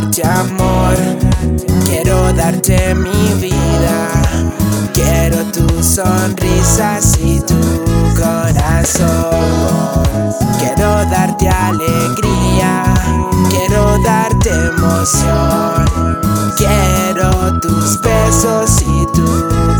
[0.00, 0.96] darte amor,
[1.84, 4.08] quiero darte mi vida.
[4.94, 7.60] Quiero tu sonrisa y tu
[8.16, 9.10] corazón.
[10.58, 12.94] Quiero darte alegría,
[13.50, 15.69] quiero darte emoción.
[17.60, 19.26] Tus besos y tu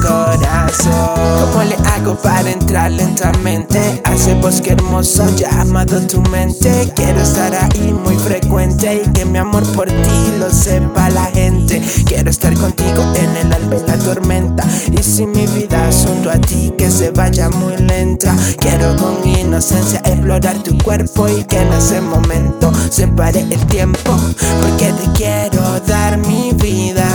[0.03, 1.41] corazón.
[1.41, 6.93] ¿Cómo le hago para entrar lentamente ese bosque hermoso llamado tu mente?
[6.95, 11.83] Quiero estar ahí muy frecuente y que mi amor por ti lo sepa la gente.
[12.05, 14.65] Quiero estar contigo en el alba y la tormenta.
[14.93, 18.35] Y si mi vida junto a ti que se vaya muy lenta.
[18.59, 24.17] Quiero con inocencia explorar tu cuerpo y que en ese momento se pare el tiempo.
[24.61, 27.07] Porque te quiero dar mi vida,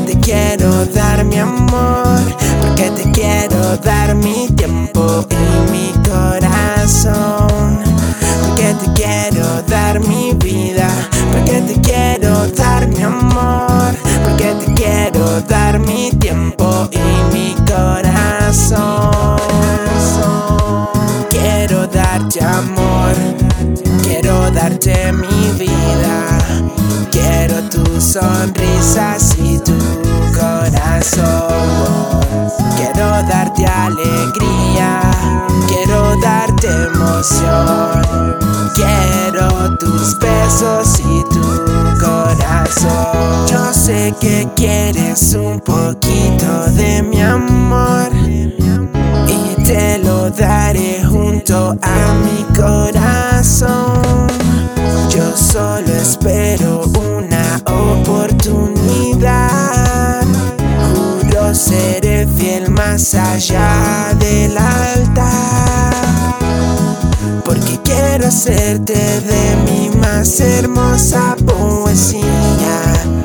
[0.00, 2.20] te quiero dar mi amor,
[2.60, 7.80] porque te quiero dar mi tiempo y mi corazón.
[8.42, 10.88] Porque te quiero dar mi vida,
[11.30, 13.94] porque te quiero dar mi amor,
[14.24, 18.85] porque te quiero dar mi tiempo y mi corazón.
[28.16, 29.76] Tu sonrisa y tu
[30.32, 31.24] corazón.
[32.76, 35.00] Quiero darte alegría,
[35.68, 38.36] quiero darte emoción,
[38.74, 41.42] quiero tus besos y tu
[42.00, 43.46] corazón.
[43.48, 48.08] Yo sé que quieres un poquito de mi amor
[49.28, 54.26] y te lo daré junto a mi corazón.
[55.10, 56.35] Yo solo espero
[62.96, 65.92] más allá del altar.
[67.44, 72.24] Porque quiero hacerte de mi más hermosa poesía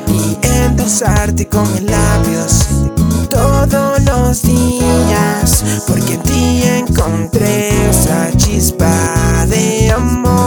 [0.08, 2.68] y endulzarte con mis labios
[3.30, 5.64] todos los días.
[5.86, 10.41] Porque en ti encontré esa chispa de amor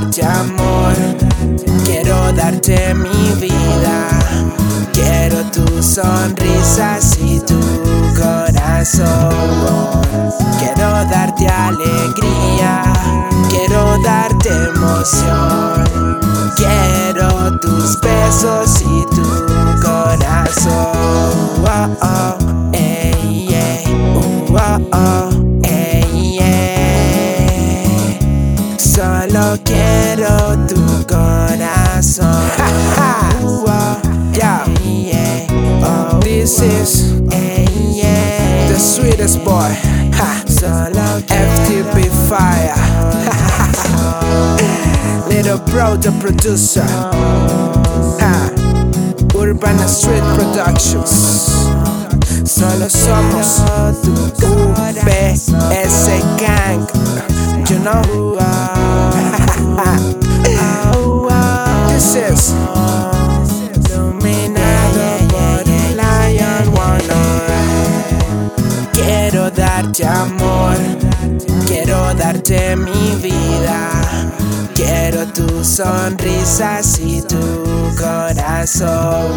[0.00, 0.94] darte amor,
[1.84, 4.08] quiero darte mi vida.
[4.92, 7.58] Quiero tu sonrisa y tu
[8.14, 9.30] corazón.
[10.58, 12.92] Quiero darte alegría,
[13.48, 16.20] quiero darte emoción.
[16.56, 19.24] Quiero tus besos y tu
[19.80, 20.92] corazón.
[21.64, 23.84] Oh, oh, ey, ey,
[24.92, 25.25] oh,
[36.46, 37.22] this is
[38.70, 39.74] the sweetest boy.
[40.14, 40.44] Ha.
[41.26, 42.78] FTP Fire.
[45.28, 46.86] Little bro, the producer.
[49.36, 51.10] Urban Street Productions.
[52.48, 53.60] Solo somos
[54.38, 55.50] UBS
[56.38, 56.86] Gang.
[57.68, 58.35] You know?
[69.76, 70.76] Darte amor,
[71.66, 73.90] quiero darte mi vida.
[74.74, 77.36] Quiero tu sonrisa y tu
[77.98, 79.32] corazón.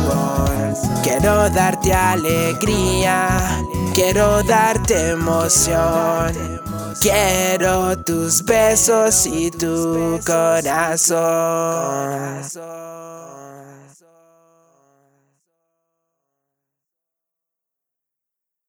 [1.03, 3.61] Quiero darte alegría,
[3.93, 6.61] quiero darte emoción.
[7.01, 11.19] Quiero tus besos y tu corazón.